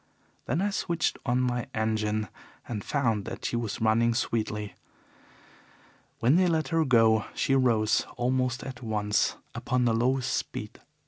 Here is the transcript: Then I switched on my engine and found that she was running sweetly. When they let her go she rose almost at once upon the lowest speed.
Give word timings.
Then 0.47 0.63
I 0.63 0.71
switched 0.71 1.19
on 1.27 1.41
my 1.41 1.67
engine 1.75 2.27
and 2.67 2.83
found 2.83 3.25
that 3.25 3.45
she 3.45 3.55
was 3.55 3.79
running 3.79 4.15
sweetly. 4.15 4.73
When 6.17 6.37
they 6.37 6.47
let 6.47 6.69
her 6.69 6.83
go 6.85 7.25
she 7.35 7.53
rose 7.53 8.07
almost 8.17 8.63
at 8.63 8.81
once 8.81 9.37
upon 9.53 9.85
the 9.85 9.93
lowest 9.93 10.33
speed. 10.33 10.79